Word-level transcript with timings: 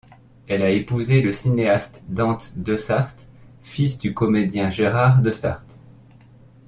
Elle 0.47 0.63
a 0.63 0.71
épousé 0.71 1.21
le 1.21 1.31
cinéaste 1.31 2.05
Dante 2.09 2.53
Desarthe, 2.57 3.27
fils 3.61 3.99
du 3.99 4.15
comédien 4.15 4.71
Gérard 4.71 5.21
Desarthe. 5.21 5.77